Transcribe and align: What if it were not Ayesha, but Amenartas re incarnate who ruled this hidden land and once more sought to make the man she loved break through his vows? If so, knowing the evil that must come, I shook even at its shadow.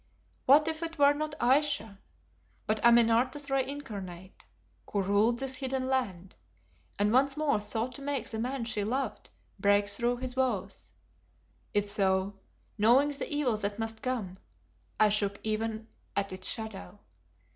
What 0.47 0.67
if 0.67 0.81
it 0.81 0.97
were 0.97 1.13
not 1.13 1.35
Ayesha, 1.39 1.99
but 2.65 2.83
Amenartas 2.83 3.51
re 3.51 3.63
incarnate 3.63 4.45
who 4.91 5.03
ruled 5.03 5.37
this 5.37 5.57
hidden 5.57 5.87
land 5.87 6.33
and 6.97 7.13
once 7.13 7.37
more 7.37 7.59
sought 7.59 7.91
to 7.97 8.01
make 8.01 8.27
the 8.27 8.39
man 8.39 8.63
she 8.65 8.83
loved 8.83 9.29
break 9.59 9.87
through 9.87 10.17
his 10.17 10.33
vows? 10.33 10.93
If 11.75 11.87
so, 11.87 12.33
knowing 12.79 13.09
the 13.09 13.31
evil 13.31 13.57
that 13.57 13.77
must 13.77 14.01
come, 14.01 14.39
I 14.99 15.09
shook 15.09 15.39
even 15.43 15.87
at 16.15 16.33
its 16.33 16.47
shadow. 16.49 16.97